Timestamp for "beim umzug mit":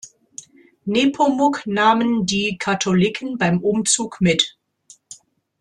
3.37-4.57